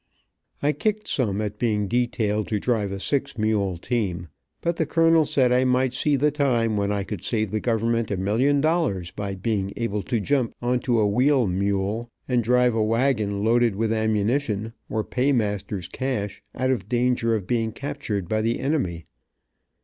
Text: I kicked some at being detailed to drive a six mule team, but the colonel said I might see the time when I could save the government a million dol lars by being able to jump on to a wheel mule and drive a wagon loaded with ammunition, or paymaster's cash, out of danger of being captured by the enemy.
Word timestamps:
I 0.63 0.71
kicked 0.71 1.07
some 1.07 1.41
at 1.41 1.59
being 1.59 1.87
detailed 1.87 2.47
to 2.47 2.59
drive 2.59 2.91
a 2.91 2.99
six 2.99 3.37
mule 3.37 3.77
team, 3.77 4.29
but 4.61 4.77
the 4.77 4.87
colonel 4.87 5.25
said 5.25 5.51
I 5.51 5.63
might 5.63 5.93
see 5.93 6.15
the 6.15 6.31
time 6.31 6.75
when 6.75 6.91
I 6.91 7.03
could 7.03 7.23
save 7.23 7.51
the 7.51 7.59
government 7.59 8.09
a 8.09 8.17
million 8.17 8.61
dol 8.61 8.81
lars 8.85 9.11
by 9.11 9.35
being 9.35 9.71
able 9.77 10.01
to 10.01 10.19
jump 10.19 10.55
on 10.59 10.79
to 10.79 10.99
a 10.99 11.07
wheel 11.07 11.45
mule 11.45 12.09
and 12.27 12.43
drive 12.43 12.73
a 12.73 12.81
wagon 12.83 13.43
loaded 13.43 13.75
with 13.75 13.93
ammunition, 13.93 14.73
or 14.89 15.03
paymaster's 15.03 15.87
cash, 15.87 16.41
out 16.55 16.71
of 16.71 16.89
danger 16.89 17.35
of 17.35 17.45
being 17.45 17.71
captured 17.71 18.27
by 18.27 18.41
the 18.41 18.59
enemy. 18.59 19.05